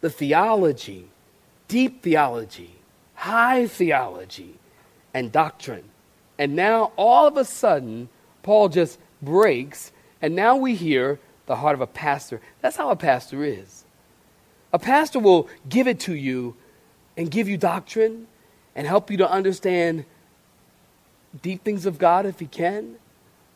[0.00, 1.08] the theology,
[1.68, 2.76] deep theology,
[3.14, 4.54] high theology,
[5.12, 5.84] and doctrine.
[6.38, 8.08] And now, all of a sudden,
[8.42, 12.40] Paul just breaks, and now we hear the heart of a pastor.
[12.60, 13.84] That's how a pastor is.
[14.72, 16.56] A pastor will give it to you
[17.16, 18.28] and give you doctrine
[18.74, 20.04] and help you to understand
[21.42, 22.96] deep things of God if he can.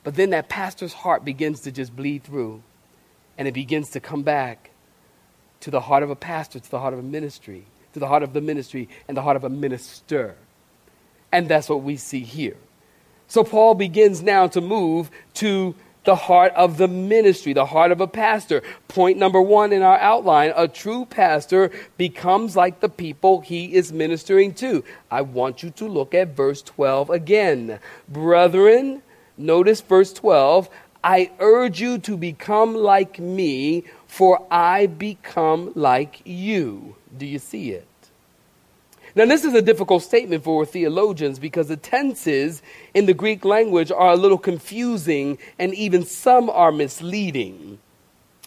[0.03, 2.63] But then that pastor's heart begins to just bleed through
[3.39, 4.71] and it begins to come back
[5.65, 8.23] to the heart of a pastor, to the heart of a ministry, to the heart
[8.23, 10.37] of the ministry, and the heart of a minister.
[11.33, 12.57] And that's what we see here.
[13.29, 18.03] So Paul begins now to move to the heart of the ministry, the heart of
[18.03, 18.63] a pastor.
[18.89, 23.91] Point number one in our outline a true pastor becomes like the people he is
[23.91, 24.85] ministering to.
[25.11, 27.79] I want you to look at verse 12 again.
[28.07, 29.03] Brethren,
[29.39, 30.69] notice verse 12.
[31.03, 36.95] I urge you to become like me, for I become like you.
[37.19, 37.89] Do you see it?
[39.17, 42.63] Now, this is a difficult statement for theologians because the tenses
[42.95, 47.81] in the Greek language are a little confusing and even some are misleading.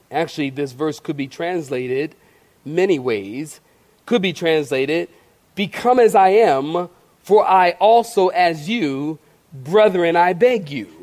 [0.10, 2.16] Actually, this verse could be translated
[2.64, 3.60] many ways.
[4.06, 5.10] Could be translated,
[5.56, 6.88] Become as I am,
[7.24, 9.20] for I also as you,
[9.52, 10.97] brethren, I beg you.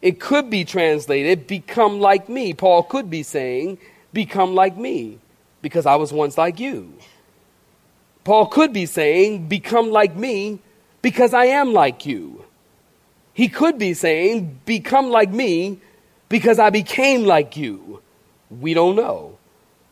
[0.00, 2.54] It could be translated, become like me.
[2.54, 3.78] Paul could be saying,
[4.12, 5.18] become like me,
[5.60, 6.94] because I was once like you.
[8.24, 10.60] Paul could be saying, become like me,
[11.02, 12.44] because I am like you.
[13.32, 15.78] He could be saying, become like me,
[16.28, 18.02] because I became like you.
[18.50, 19.38] We don't know.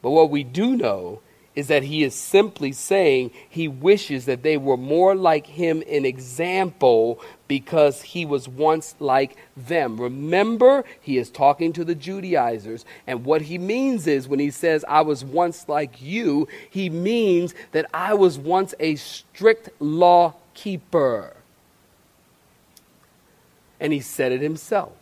[0.02, 1.20] But what we do know
[1.56, 6.04] is that he is simply saying he wishes that they were more like him in
[6.04, 7.18] example
[7.48, 9.98] because he was once like them.
[9.98, 12.84] Remember, he is talking to the Judaizers.
[13.06, 17.54] And what he means is when he says, I was once like you, he means
[17.72, 21.32] that I was once a strict law keeper.
[23.80, 24.92] And he said it himself.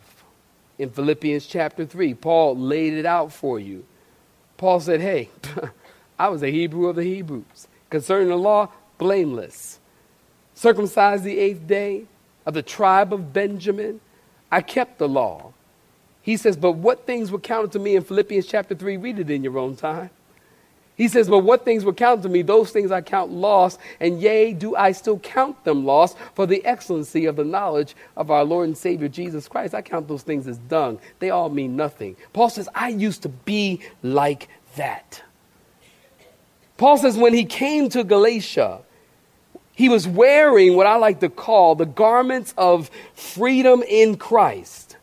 [0.77, 3.85] In Philippians chapter 3, Paul laid it out for you.
[4.57, 5.29] Paul said, Hey,
[6.17, 7.67] I was a Hebrew of the Hebrews.
[7.89, 9.79] Concerning the law, blameless.
[10.53, 12.05] Circumcised the eighth day
[12.45, 13.99] of the tribe of Benjamin.
[14.51, 15.53] I kept the law.
[16.21, 18.97] He says, But what things were counted to me in Philippians chapter 3?
[18.97, 20.09] Read it in your own time.
[20.95, 24.21] He says, But what things were counted to me, those things I count lost, and
[24.21, 28.45] yea, do I still count them lost for the excellency of the knowledge of our
[28.45, 29.75] Lord and Savior Jesus Christ.
[29.75, 30.99] I count those things as dung.
[31.19, 32.15] They all mean nothing.
[32.31, 35.21] Paul says, I used to be like that.
[36.77, 38.79] Paul says when he came to Galatia,
[39.73, 44.97] he was wearing what I like to call the garments of freedom in Christ.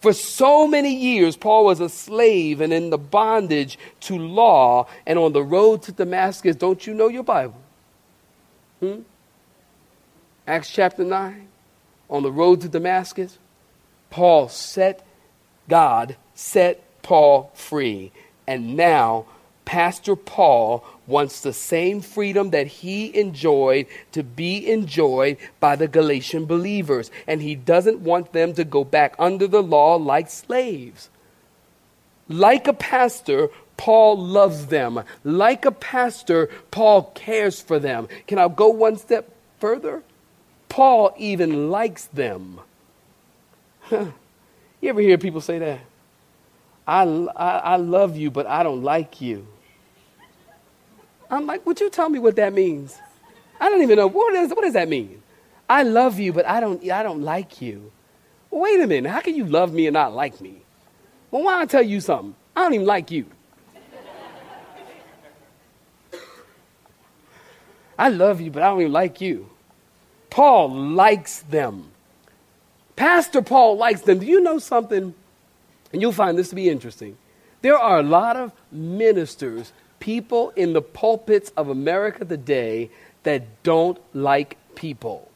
[0.00, 5.18] For so many years, Paul was a slave and in the bondage to law and
[5.18, 6.56] on the road to Damascus.
[6.56, 7.60] Don't you know your Bible?
[8.80, 9.00] Hmm?
[10.46, 11.48] Acts chapter 9.
[12.10, 13.38] On the road to Damascus,
[14.10, 15.04] Paul set,
[15.68, 18.12] God set Paul free.
[18.46, 19.24] And now,
[19.64, 26.44] Pastor Paul wants the same freedom that he enjoyed to be enjoyed by the Galatian
[26.44, 27.10] believers.
[27.26, 31.10] And he doesn't want them to go back under the law like slaves.
[32.28, 35.02] Like a pastor, Paul loves them.
[35.24, 38.08] Like a pastor, Paul cares for them.
[38.26, 40.02] Can I go one step further?
[40.68, 42.60] Paul even likes them.
[43.90, 44.12] you
[44.82, 45.80] ever hear people say that?
[46.86, 49.46] I, I, I love you, but I don't like you.
[51.34, 52.98] I'm like, would you tell me what that means?
[53.60, 54.06] I don't even know.
[54.06, 55.22] What, is, what does that mean?
[55.68, 57.90] I love you, but I don't, I don't like you.
[58.50, 59.10] Wait a minute.
[59.10, 60.62] How can you love me and not like me?
[61.30, 62.34] Well, why don't I tell you something?
[62.54, 63.26] I don't even like you.
[67.98, 69.48] I love you, but I don't even like you.
[70.30, 71.90] Paul likes them.
[72.96, 74.18] Pastor Paul likes them.
[74.18, 75.14] Do you know something?
[75.92, 77.16] And you'll find this to be interesting.
[77.62, 79.72] There are a lot of ministers,
[80.04, 82.90] people in the pulpits of America today
[83.22, 85.30] that don't like people.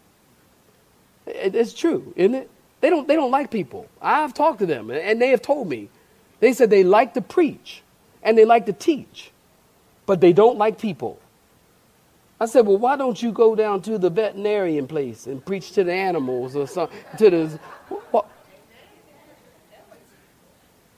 [1.27, 2.51] It's true, isn't it?
[2.83, 3.89] They don't, they don't like people.
[4.03, 5.89] I've talked to them, and they have told me.
[6.41, 7.83] They said they like to preach
[8.23, 9.31] and they like to teach,
[10.05, 11.19] but they don't like people.
[12.39, 15.83] I said, well, why don't you go down to the veterinarian place and preach to
[15.83, 16.97] the animals or something?
[17.17, 17.61] To the
[18.11, 18.27] what?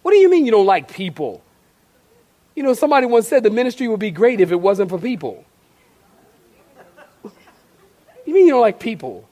[0.02, 1.40] What do you mean you don't like people?
[2.60, 5.46] You know, somebody once said the ministry would be great if it wasn't for people.
[8.26, 9.26] You mean you don't like people?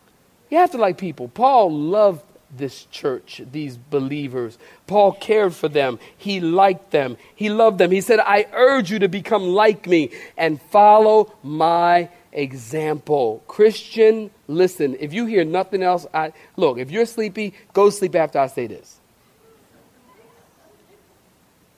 [0.49, 1.29] You have to like people.
[1.29, 2.23] Paul loved
[2.57, 4.57] this church, these believers.
[4.87, 5.99] Paul cared for them.
[6.17, 7.19] He liked them.
[7.35, 7.91] He loved them.
[7.91, 13.43] He said, I urge you to become like me and follow my example.
[13.47, 18.39] Christian, listen, if you hear nothing else, I, look, if you're sleepy, go sleep after
[18.39, 18.97] I say this.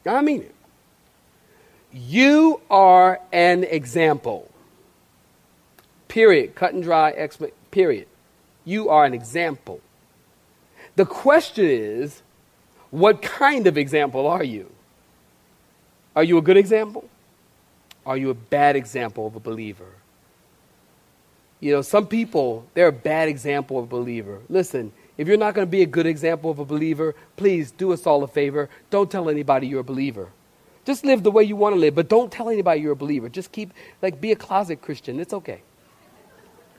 [0.07, 0.55] I mean it.
[1.93, 4.51] You are an example.
[6.09, 6.55] Period.
[6.55, 7.29] Cut and dry,
[7.71, 8.07] period.
[8.65, 9.81] You are an example.
[10.97, 12.23] The question is,
[12.91, 14.71] what kind of example are you?
[16.15, 17.09] Are you a good example?
[18.05, 19.95] Are you a bad example of a believer?
[21.61, 24.41] You know, some people, they're a bad example of a believer.
[24.49, 27.93] Listen, if you're not going to be a good example of a believer, please do
[27.93, 28.69] us all a favor.
[28.89, 30.31] Don't tell anybody you're a believer.
[30.91, 33.29] Just live the way you want to live, but don't tell anybody you're a believer.
[33.29, 33.73] Just keep,
[34.03, 35.21] like, be a closet Christian.
[35.21, 35.63] It's okay.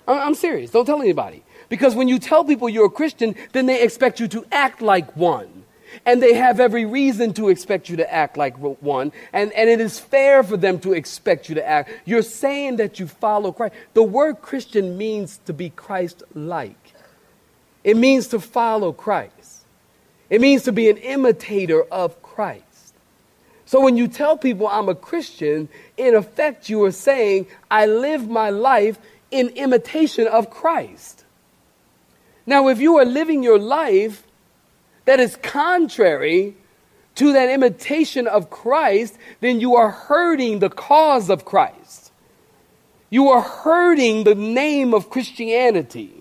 [0.05, 0.69] I'm serious.
[0.69, 1.43] Don't tell anybody.
[1.69, 5.15] Because when you tell people you're a Christian, then they expect you to act like
[5.15, 5.63] one.
[6.05, 9.13] And they have every reason to expect you to act like one.
[9.31, 11.89] And, and it is fair for them to expect you to act.
[12.03, 13.75] You're saying that you follow Christ.
[13.93, 16.75] The word Christian means to be Christ like,
[17.85, 19.63] it means to follow Christ,
[20.29, 22.65] it means to be an imitator of Christ.
[23.71, 28.27] So when you tell people I'm a Christian, in effect, you are saying, I live
[28.27, 28.99] my life
[29.31, 31.23] in imitation of Christ.
[32.45, 34.27] Now, if you are living your life
[35.05, 36.57] that is contrary
[37.15, 42.11] to that imitation of Christ, then you are hurting the cause of Christ.
[43.09, 46.20] You are hurting the name of Christianity.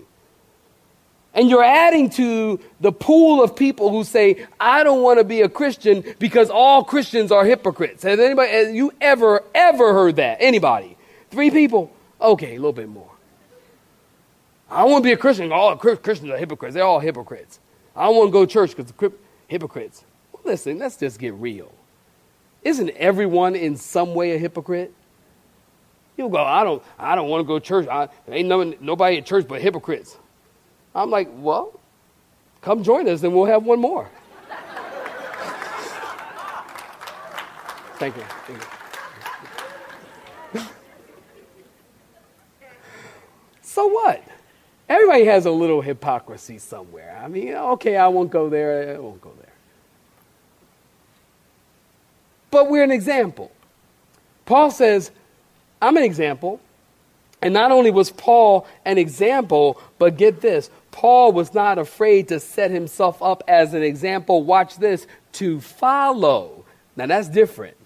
[1.33, 5.41] And you're adding to the pool of people who say, I don't want to be
[5.41, 8.03] a Christian because all Christians are hypocrites.
[8.03, 10.37] Has anybody, has you ever, ever heard that?
[10.41, 10.97] Anybody?
[11.29, 11.91] Three people?
[12.19, 13.09] Okay, a little bit more.
[14.69, 15.51] I want to be a Christian.
[15.51, 16.75] All Christians are hypocrites.
[16.75, 17.59] They're all hypocrites.
[17.95, 19.11] I don't want to go to church because
[19.47, 20.03] hypocrites.
[20.31, 21.71] Well, listen, let's just get real.
[22.63, 24.93] Isn't everyone in some way a hypocrite?
[26.17, 27.87] You go, I don't, I don't want to go to church.
[27.87, 30.17] I, ain't no, nobody at church but hypocrites.
[30.93, 31.79] I'm like, well,
[32.61, 34.09] come join us, and we'll have one more.
[37.95, 38.23] Thank you.
[38.47, 38.59] Thank
[40.55, 40.61] you.
[43.61, 44.23] so what?
[44.89, 47.17] Everybody has a little hypocrisy somewhere.
[47.23, 49.53] I mean, okay, I won't go there, I won't go there.
[52.49, 53.51] But we're an example.
[54.45, 55.11] Paul says,
[55.81, 56.59] I'm an example.
[57.41, 62.39] And not only was Paul an example, but get this Paul was not afraid to
[62.39, 66.65] set himself up as an example, watch this, to follow.
[66.95, 67.77] Now that's different.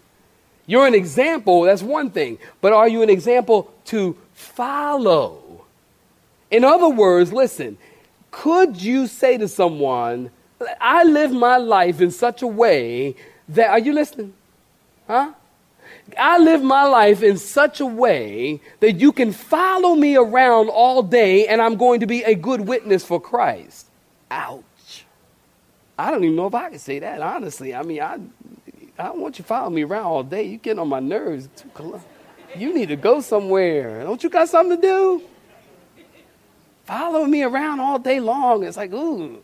[0.66, 5.66] You're an example, that's one thing, but are you an example to follow?
[6.50, 7.78] In other words, listen,
[8.32, 10.32] could you say to someone,
[10.82, 13.16] I live my life in such a way
[13.50, 14.34] that, are you listening?
[15.08, 15.34] Huh?
[16.18, 21.04] I live my life in such a way that you can follow me around all
[21.04, 23.88] day and I'm going to be a good witness for Christ.
[24.32, 25.06] Ouch.
[25.98, 27.74] I don't even know if I can say that, honestly.
[27.74, 28.20] I mean, I,
[29.00, 30.44] I don't want you to follow me around all day.
[30.44, 31.50] You're getting on my nerves.
[32.56, 34.04] You need to go somewhere.
[34.04, 35.24] Don't you got something to do?
[36.86, 38.64] follow me around all day long.
[38.64, 39.44] It's like, ooh,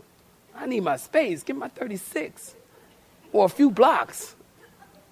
[0.56, 1.44] I need my space.
[1.44, 2.56] Get my 36
[3.34, 4.36] or a few blocks,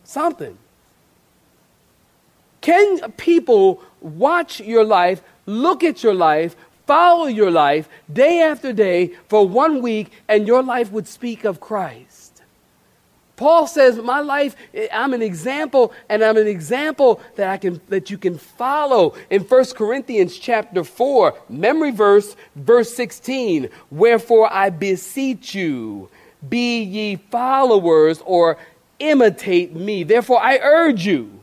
[0.03, 0.57] something.
[2.61, 9.11] Can people watch your life, look at your life, follow your life day after day
[9.27, 12.41] for one week, and your life would speak of Christ?
[13.37, 14.53] Paul says, "My life,
[14.91, 19.43] I'm an example, and I'm an example that I can that you can follow." In
[19.43, 26.09] 1 Corinthians chapter 4, memory verse, verse 16, "Wherefore I beseech you,
[26.49, 28.57] be ye followers or
[28.99, 30.03] imitate me.
[30.03, 31.38] Therefore I urge you,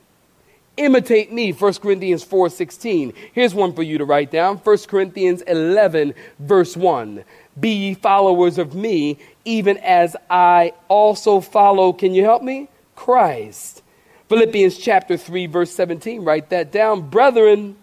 [0.76, 4.58] imitate me 1 corinthians 4.16 here's one for you to write down.
[4.58, 7.24] 1 corinthians 11 verse 1
[7.58, 12.68] be ye followers of me even as i also follow can you help me?
[12.94, 13.82] Christ.
[14.28, 17.08] Philippians chapter 3 verse 17 write that down.
[17.08, 17.76] Brethren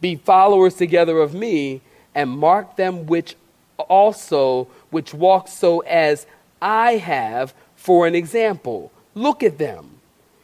[0.00, 1.80] be followers together of me
[2.14, 3.36] and mark them which
[3.78, 6.26] also which walk so as
[6.60, 8.92] i have for an example.
[9.14, 9.99] Look at them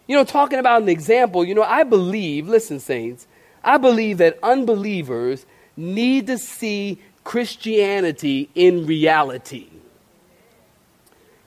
[0.07, 3.27] you know, talking about an example, you know, I believe, listen, saints,
[3.65, 5.47] I believe that unbelievers
[5.77, 9.69] need to see Christianity in reality.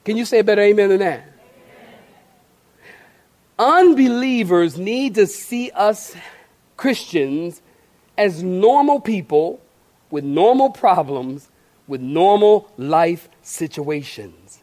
[0.04, 1.24] Can you say a better amen than that?
[3.58, 6.14] Unbelievers need to see us
[6.76, 7.60] Christians
[8.16, 9.60] as normal people
[10.10, 11.48] with normal problems,
[11.86, 14.62] with normal life situations.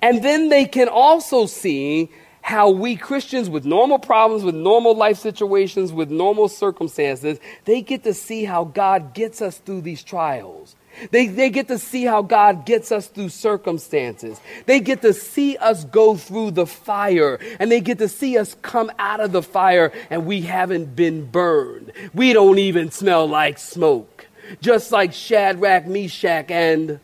[0.00, 2.10] And then they can also see
[2.46, 8.04] how we Christians with normal problems, with normal life situations, with normal circumstances, they get
[8.04, 10.76] to see how God gets us through these trials.
[11.10, 14.40] They, they get to see how God gets us through circumstances.
[14.64, 18.54] They get to see us go through the fire and they get to see us
[18.62, 21.90] come out of the fire and we haven't been burned.
[22.14, 24.28] We don't even smell like smoke.
[24.60, 27.00] Just like Shadrach, Meshach, and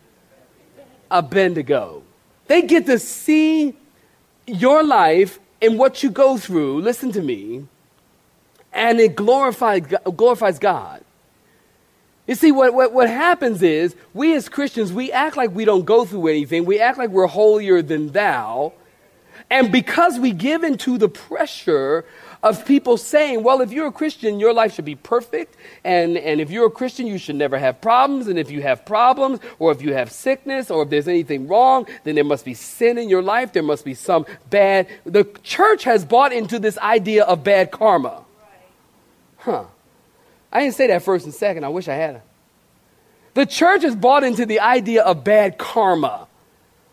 [1.10, 2.04] Abednego.
[2.46, 3.74] They get to see
[4.46, 7.66] your life and what you go through, listen to me,
[8.72, 9.82] and it glorifies,
[10.16, 11.04] glorifies God.
[12.26, 15.84] You see, what, what, what happens is, we as Christians, we act like we don't
[15.84, 16.64] go through anything.
[16.64, 18.72] We act like we're holier than thou.
[19.50, 22.04] And because we give into the pressure
[22.42, 25.56] of people saying, well, if you're a Christian, your life should be perfect.
[25.84, 28.26] And, and if you're a Christian, you should never have problems.
[28.26, 31.86] And if you have problems, or if you have sickness, or if there's anything wrong,
[32.04, 33.52] then there must be sin in your life.
[33.52, 34.88] There must be some bad.
[35.04, 38.24] The church has bought into this idea of bad karma.
[39.38, 39.64] Huh.
[40.52, 41.64] I didn't say that first and second.
[41.64, 42.22] I wish I had.
[43.34, 46.26] The church has bought into the idea of bad karma.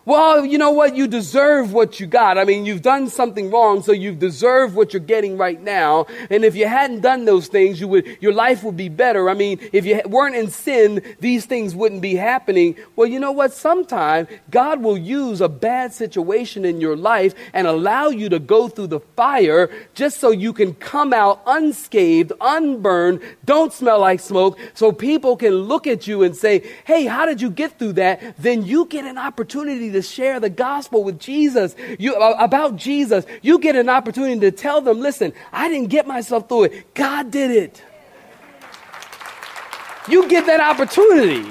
[0.06, 0.96] Well, you know what?
[0.96, 2.38] You deserve what you got.
[2.38, 6.08] I mean, you've done something wrong, so you deserve what you're getting right now.
[6.30, 9.30] And if you hadn't done those things, you would, your life would be better.
[9.30, 12.78] I mean, if you weren't in sin, these things wouldn't be happening.
[12.96, 13.52] Well, you know what?
[13.52, 18.70] Sometimes God will use a bad situation in your life and allow you to go
[18.70, 24.58] through the fire just so you can come out unscathed, unburned, don't smell like smoke,
[24.74, 28.38] so people can look at you and say, Hey, how did you get through that?
[28.38, 33.60] Then you get an opportunity to share the gospel with Jesus, you, about Jesus, you
[33.60, 36.94] get an opportunity to tell them, listen, I didn't get myself through it.
[36.94, 37.84] God did it.
[40.08, 41.50] You get that opportunity.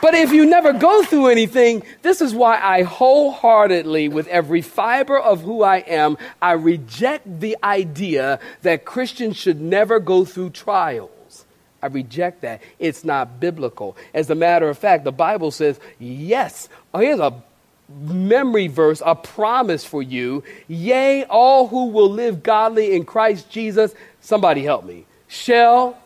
[0.00, 5.18] But if you never go through anything, this is why I wholeheartedly, with every fiber
[5.18, 11.10] of who I am, I reject the idea that Christians should never go through trials.
[11.84, 12.62] I reject that.
[12.78, 13.94] It's not biblical.
[14.14, 17.42] As a matter of fact, the Bible says, yes, here's a
[17.90, 20.42] memory verse, a promise for you.
[20.66, 25.98] Yea, all who will live godly in Christ Jesus, somebody help me, shall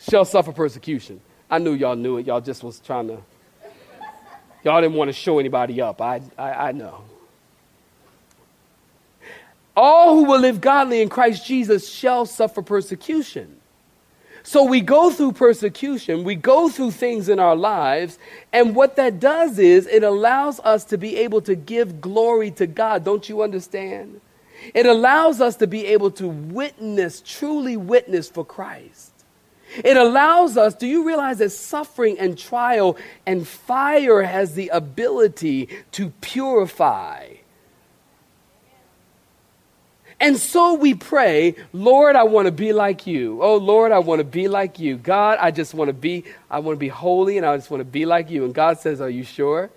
[0.00, 1.20] shall suffer persecution.
[1.50, 2.26] I knew y'all knew it.
[2.26, 3.18] Y'all just was trying to
[4.64, 6.00] y'all didn't want to show anybody up.
[6.00, 7.04] I I, I know.
[9.76, 13.59] All who will live godly in Christ Jesus shall suffer persecution.
[14.42, 18.18] So we go through persecution, we go through things in our lives,
[18.52, 22.66] and what that does is it allows us to be able to give glory to
[22.66, 23.04] God.
[23.04, 24.20] Don't you understand?
[24.74, 29.12] It allows us to be able to witness, truly witness for Christ.
[29.84, 35.68] It allows us, do you realize that suffering and trial and fire has the ability
[35.92, 37.34] to purify?
[40.20, 43.42] And so we pray, Lord, I want to be like you.
[43.42, 44.98] Oh, Lord, I want to be like you.
[44.98, 47.80] God, I just want to be, I want to be holy and I just want
[47.80, 48.44] to be like you.
[48.44, 49.70] And God says, Are you sure?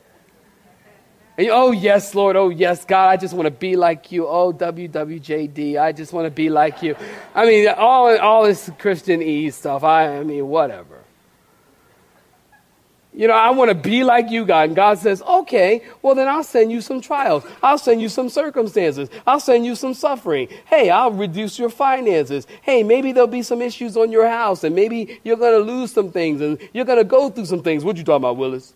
[1.38, 2.35] And you, oh, yes, Lord.
[2.35, 3.07] Oh, yes, God.
[3.07, 4.27] I just want to be like you.
[4.27, 5.81] Oh, WWJD.
[5.81, 6.95] I just want to be like you.
[7.33, 9.83] I mean, all, all this Christian stuff.
[9.83, 11.02] I, I mean, whatever.
[13.15, 14.70] You know, I want to be like you, God.
[14.70, 17.46] And God says, okay, well, then I'll send you some trials.
[17.62, 19.08] I'll send you some circumstances.
[19.27, 20.48] I'll send you some suffering.
[20.65, 22.48] Hey, I'll reduce your finances.
[22.63, 25.91] Hey, maybe there'll be some issues on your house, and maybe you're going to lose
[25.91, 27.86] some things, and you're going to go through some things.
[27.86, 28.74] What you talking about, Willis?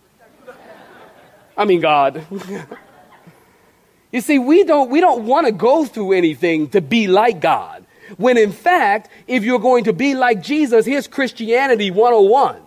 [1.57, 2.23] I mean, God.
[4.11, 7.85] you see, we don't, we don't want to go through anything to be like God.
[8.17, 12.66] When in fact, if you're going to be like Jesus, here's Christianity 101.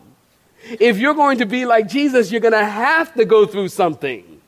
[0.63, 4.41] If you're going to be like Jesus, you're going to have to go through something.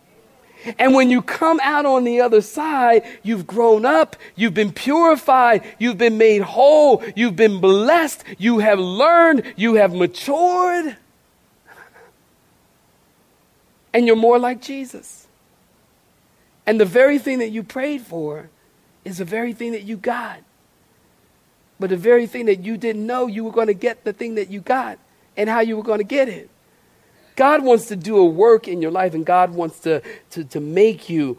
[0.78, 5.64] And when you come out on the other side, you've grown up, you've been purified,
[5.78, 10.96] you've been made whole, you've been blessed, you have learned, you have matured,
[13.92, 15.26] and you're more like Jesus.
[16.64, 18.48] And the very thing that you prayed for
[19.04, 20.40] is the very thing that you got.
[21.80, 24.36] But the very thing that you didn't know, you were going to get the thing
[24.36, 25.00] that you got
[25.36, 26.50] and how you were going to get it.
[27.36, 30.60] God wants to do a work in your life, and God wants to, to, to
[30.60, 31.38] make you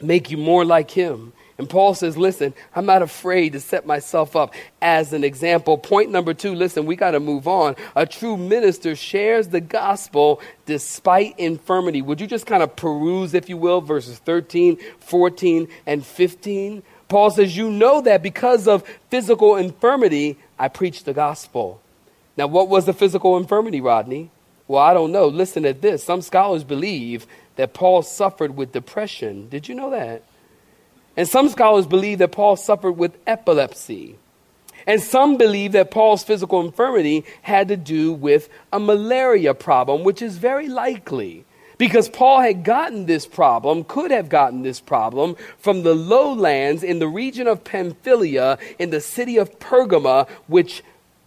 [0.00, 1.32] make you more like Him.
[1.58, 5.78] And Paul says, Listen, I'm not afraid to set myself up as an example.
[5.78, 7.76] Point number two listen, we got to move on.
[7.94, 12.02] A true minister shares the gospel despite infirmity.
[12.02, 16.82] Would you just kind of peruse, if you will, verses 13, 14, and 15?
[17.08, 21.80] Paul says, You know that because of physical infirmity, I preach the gospel.
[22.36, 24.30] Now, what was the physical infirmity, Rodney?
[24.68, 25.26] Well, I don't know.
[25.26, 26.02] Listen to this.
[26.02, 29.48] Some scholars believe that Paul suffered with depression.
[29.48, 30.22] Did you know that?
[31.16, 34.16] And some scholars believe that Paul suffered with epilepsy.
[34.86, 40.22] And some believe that Paul's physical infirmity had to do with a malaria problem, which
[40.22, 41.44] is very likely
[41.78, 47.00] because Paul had gotten this problem, could have gotten this problem from the lowlands in
[47.00, 50.84] the region of Pamphylia in the city of Pergama, which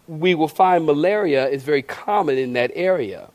[0.08, 3.28] we will find malaria is very common in that area.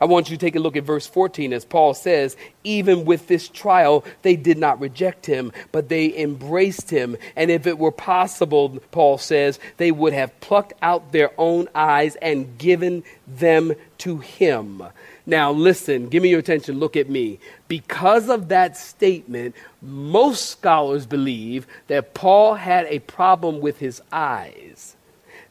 [0.00, 3.28] I want you to take a look at verse 14 as Paul says, even with
[3.28, 7.16] this trial, they did not reject him, but they embraced him.
[7.36, 12.16] And if it were possible, Paul says, they would have plucked out their own eyes
[12.16, 14.82] and given them to him.
[15.24, 17.38] Now, listen, give me your attention, look at me.
[17.68, 24.95] Because of that statement, most scholars believe that Paul had a problem with his eyes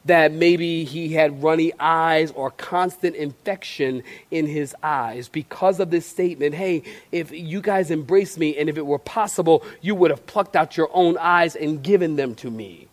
[0.06, 6.06] that maybe he had runny eyes or constant infection in his eyes because of this
[6.06, 6.82] statement hey,
[7.12, 10.76] if you guys embraced me and if it were possible, you would have plucked out
[10.76, 12.86] your own eyes and given them to me.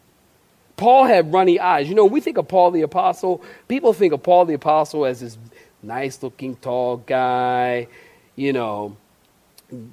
[0.75, 1.87] Paul had runny eyes.
[1.87, 5.19] You know, we think of Paul the Apostle, people think of Paul the Apostle as
[5.19, 5.37] this
[5.81, 7.87] nice looking tall guy,
[8.35, 8.97] you know,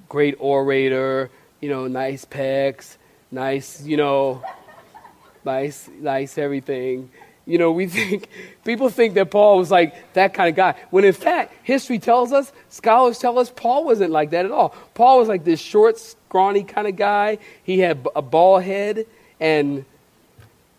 [0.08, 1.30] great orator,
[1.60, 2.96] you know, nice pecs,
[3.30, 4.42] nice, you know
[5.44, 7.10] nice, nice everything.
[7.46, 8.28] You know, we think,
[8.64, 10.74] people think that Paul was like that kind of guy.
[10.90, 14.74] When in fact, history tells us, scholars tell us, Paul wasn't like that at all.
[14.94, 17.38] Paul was like this short, scrawny kind of guy.
[17.62, 19.06] He had a bald head,
[19.40, 19.84] and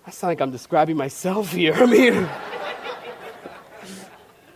[0.06, 1.74] I sound like I'm describing myself here.
[1.74, 2.13] I mean,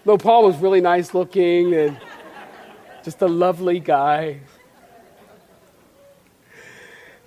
[0.06, 1.98] no, Paul was really nice looking and
[3.04, 4.40] just a lovely guy.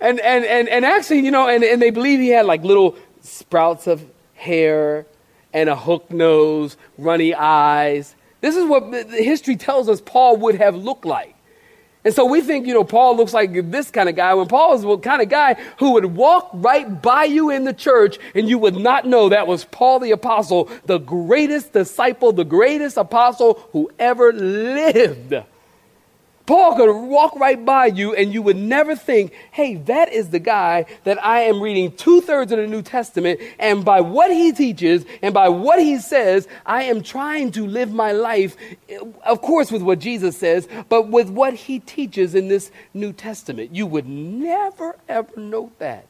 [0.01, 2.95] And, and, and, and actually, you know, and, and they believe he had like little
[3.21, 5.05] sprouts of hair
[5.53, 8.15] and a hook nose, runny eyes.
[8.41, 11.35] This is what history tells us Paul would have looked like.
[12.05, 14.73] And so we think, you know, Paul looks like this kind of guy when Paul
[14.73, 18.47] is the kind of guy who would walk right by you in the church and
[18.47, 23.67] you would not know that was Paul the apostle, the greatest disciple, the greatest apostle
[23.73, 25.35] who ever lived.
[26.49, 30.39] Paul could walk right by you and you would never think, hey, that is the
[30.39, 33.39] guy that I am reading two thirds of the New Testament.
[33.59, 37.93] And by what he teaches and by what he says, I am trying to live
[37.93, 38.57] my life,
[38.89, 43.13] eh, of course, with what Jesus says, but with what he teaches in this New
[43.13, 43.75] Testament.
[43.75, 46.07] You would never, ever know that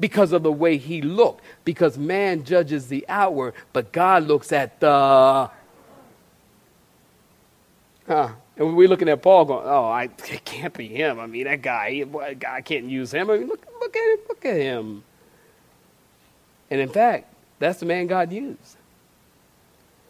[0.00, 4.80] because of the way he looked, because man judges the outward, but God looks at
[4.80, 5.48] the.
[8.08, 8.32] Huh.
[8.56, 11.18] And we're looking at Paul going, oh, I, it can't be him.
[11.18, 12.04] I mean, that guy,
[12.48, 13.30] I can't use him.
[13.30, 15.04] I mean, look, look at him, look at him.
[16.70, 18.76] And in fact, that's the man God used.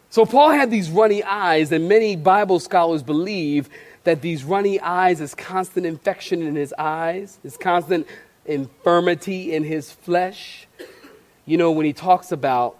[0.09, 3.69] So Paul had these runny eyes, and many Bible scholars believe
[4.03, 8.07] that these runny eyes is constant infection in his eyes, is constant
[8.45, 10.67] infirmity in his flesh.
[11.45, 12.77] You know, when he talks about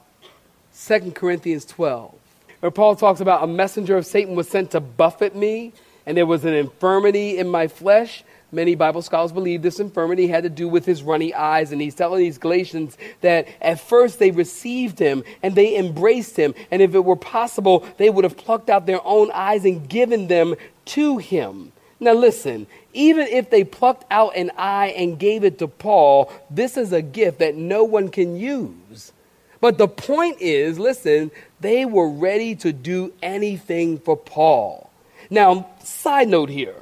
[0.78, 2.14] 2 Corinthians 12,
[2.62, 5.74] where Paul talks about a messenger of Satan was sent to buffet me,
[6.06, 8.24] and there was an infirmity in my flesh.
[8.52, 11.96] Many Bible scholars believe this infirmity had to do with his runny eyes, and he's
[11.96, 16.94] telling these Galatians that at first they received him and they embraced him, and if
[16.94, 21.18] it were possible, they would have plucked out their own eyes and given them to
[21.18, 21.72] him.
[22.00, 26.78] Now, listen, even if they plucked out an eye and gave it to Paul, this
[26.78, 29.14] is a gift that no one can use.
[29.62, 34.90] But the point is, listen, they were ready to do anything for Paul.
[35.30, 36.76] Now, side note here.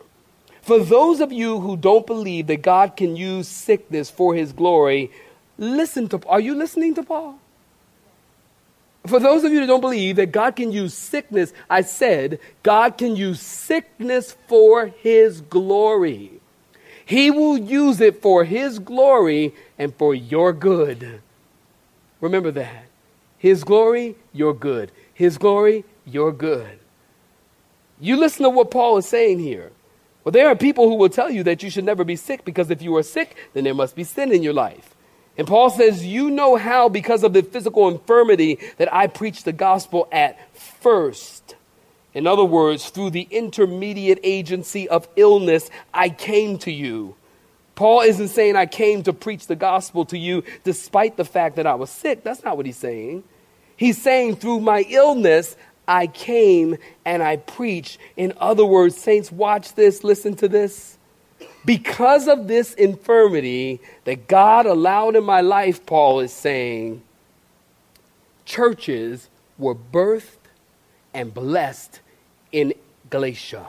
[0.62, 5.12] For those of you who don't believe that God can use sickness for his glory,
[5.58, 7.40] listen to Are you listening to Paul?
[9.08, 12.98] For those of you that don't believe that God can use sickness, I said, God
[12.98, 16.34] can use sickness for His glory.
[17.06, 21.22] He will use it for His glory and for your good.
[22.22, 22.86] Remember that.
[23.38, 24.92] His glory, your good.
[25.14, 26.80] His glory, your good.
[28.00, 29.72] You listen to what Paul is saying here.
[30.24, 32.70] Well, there are people who will tell you that you should never be sick because
[32.70, 34.94] if you are sick, then there must be sin in your life.
[35.38, 39.54] And Paul says, You know how, because of the physical infirmity, that I preached the
[39.54, 41.56] gospel at first.
[42.14, 47.16] In other words, through the intermediate agency of illness, I came to you.
[47.80, 51.66] Paul isn't saying I came to preach the gospel to you despite the fact that
[51.66, 52.26] I was sick.
[52.26, 53.24] That's not what he's saying.
[53.78, 55.56] He's saying through my illness,
[55.88, 57.98] I came and I preached.
[58.18, 60.98] In other words, saints, watch this, listen to this.
[61.64, 67.02] Because of this infirmity that God allowed in my life, Paul is saying,
[68.44, 70.50] churches were birthed
[71.14, 72.02] and blessed
[72.52, 72.74] in
[73.10, 73.68] Galatia.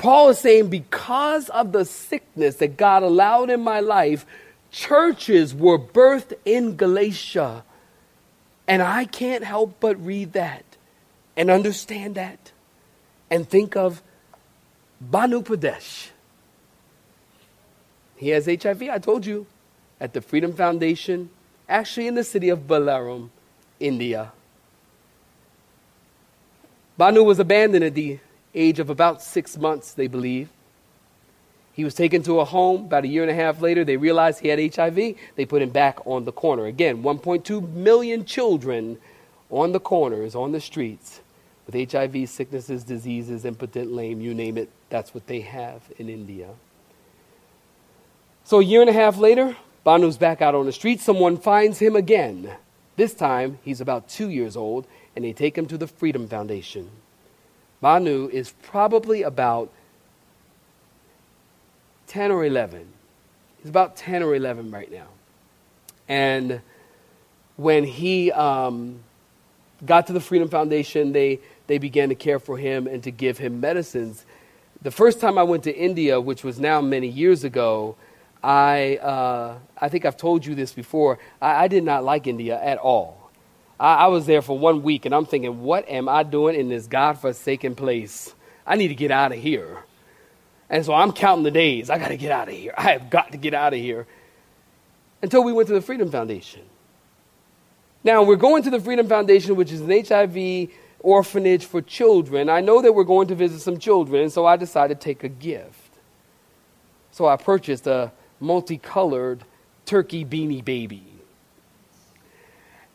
[0.00, 4.24] Paul is saying, because of the sickness that God allowed in my life,
[4.70, 7.64] churches were birthed in Galatia.
[8.66, 10.64] And I can't help but read that
[11.36, 12.50] and understand that
[13.28, 14.02] and think of
[15.02, 16.08] Banu Pradesh.
[18.16, 19.44] He has HIV, I told you,
[20.00, 21.28] at the Freedom Foundation,
[21.68, 23.28] actually in the city of Ballaram,
[23.78, 24.32] India.
[26.96, 28.18] Banu was abandoned at the
[28.54, 30.48] age of about six months, they believe.
[31.72, 32.82] He was taken to a home.
[32.84, 34.94] About a year and a half later, they realized he had HIV.
[35.36, 36.66] They put him back on the corner.
[36.66, 38.98] Again, 1.2 million children
[39.50, 41.20] on the corners, on the streets,
[41.66, 44.70] with HIV, sicknesses, diseases, impotent, lame, you name it.
[44.90, 46.50] That's what they have in India.
[48.44, 51.00] So a year and a half later, Banu's back out on the street.
[51.00, 52.50] Someone finds him again.
[52.96, 56.90] This time, he's about two years old, and they take him to the Freedom Foundation.
[57.80, 59.70] Banu is probably about
[62.08, 62.86] 10 or 11.
[63.62, 65.06] He's about 10 or 11 right now.
[66.08, 66.60] And
[67.56, 69.00] when he um,
[69.86, 73.38] got to the Freedom Foundation, they, they began to care for him and to give
[73.38, 74.26] him medicines.
[74.82, 77.96] The first time I went to India, which was now many years ago,
[78.42, 81.18] I, uh, I think I've told you this before.
[81.40, 83.19] I, I did not like India at all.
[83.80, 86.68] I, I was there for one week and I'm thinking, what am I doing in
[86.68, 88.34] this godforsaken place?
[88.66, 89.82] I need to get out of here.
[90.68, 91.90] And so I'm counting the days.
[91.90, 92.74] I got to get out of here.
[92.76, 94.06] I have got to get out of here.
[95.22, 96.62] Until we went to the Freedom Foundation.
[98.04, 102.48] Now, we're going to the Freedom Foundation, which is an HIV orphanage for children.
[102.48, 105.28] I know that we're going to visit some children, so I decided to take a
[105.28, 105.98] gift.
[107.10, 109.44] So I purchased a multicolored
[109.84, 111.02] turkey beanie baby.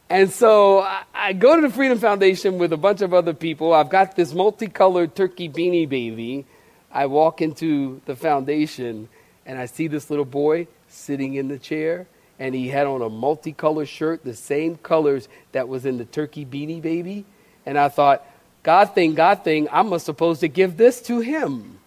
[0.10, 3.74] And so I, go to the Freedom Foundation with a bunch of other people.
[3.74, 6.46] I've got this multicolored turkey beanie baby.
[6.92, 9.10] I walk into the foundation
[9.46, 13.10] and I see this little boy sitting in the chair and he had on a
[13.10, 17.26] multicolored shirt, the same colors that was in the turkey beanie baby.
[17.66, 18.26] And I thought,
[18.62, 21.80] God thing, God thing, I'm supposed to give this to him.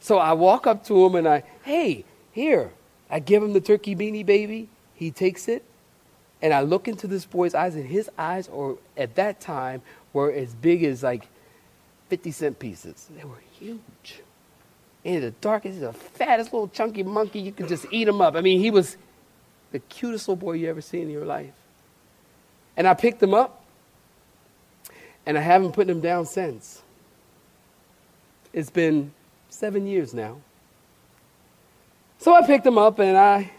[0.00, 2.70] So I walk up to him and I, hey, here.
[3.10, 4.68] I give him the turkey beanie baby.
[4.94, 5.64] He takes it.
[6.42, 9.80] And I look into this boy's eyes, and his eyes, or at that time,
[10.12, 11.26] were as big as like
[12.08, 13.08] 50 cent pieces.
[13.16, 14.20] They were huge.
[15.04, 18.34] And the darkest, the fattest little chunky monkey, you could just eat him up.
[18.34, 18.96] I mean, he was
[19.70, 21.52] the cutest little boy you ever seen in your life.
[22.76, 23.64] And I picked him up,
[25.24, 26.82] and I haven't put him down since.
[28.52, 29.12] It's been
[29.48, 30.38] seven years now.
[32.18, 33.50] So I picked him up and I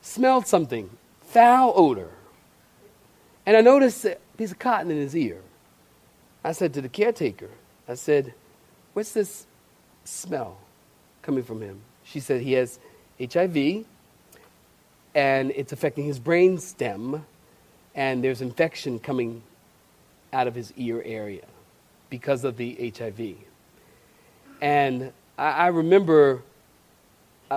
[0.00, 0.88] smelled something,
[1.28, 2.10] foul odor.
[3.46, 5.40] And I noticed a piece of cotton in his ear.
[6.44, 7.50] I said to the caretaker,
[7.88, 8.34] I said,
[8.92, 9.46] What's this
[10.04, 10.58] smell
[11.22, 11.80] coming from him?
[12.04, 12.78] She said, He has
[13.20, 13.84] HIV
[15.14, 17.24] and it's affecting his brain stem,
[17.94, 19.42] and there's infection coming
[20.32, 21.44] out of his ear area
[22.10, 23.34] because of the HIV.
[24.60, 26.42] And I, I remember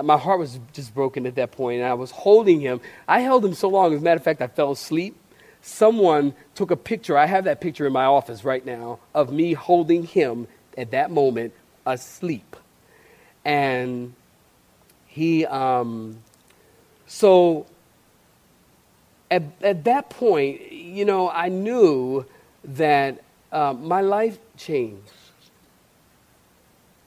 [0.02, 2.80] my heart was just broken at that point, and I was holding him.
[3.06, 5.16] I held him so long, as a matter of fact, I fell asleep.
[5.60, 9.52] Someone took a picture, I have that picture in my office right now, of me
[9.52, 11.52] holding him at that moment
[11.84, 12.56] asleep.
[13.44, 14.14] And
[15.06, 16.18] he, um,
[17.06, 17.66] so
[19.30, 22.24] at, at that point, you know, I knew
[22.64, 25.12] that uh, my life changed.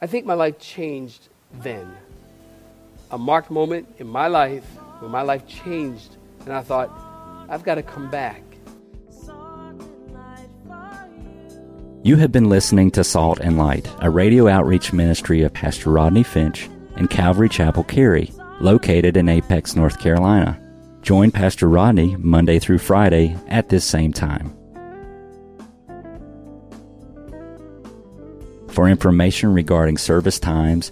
[0.02, 1.96] I think my life changed then
[3.16, 4.66] a marked moment in my life
[5.00, 6.92] when my life changed and I thought,
[7.48, 8.44] I've got to come back.
[12.04, 16.24] You have been listening to Salt and Light, a radio outreach ministry of Pastor Rodney
[16.24, 20.62] Finch and Calvary Chapel Cary, located in Apex, North Carolina.
[21.02, 24.54] Join Pastor Rodney Monday through Friday at this same time.
[28.68, 30.92] For information regarding service times,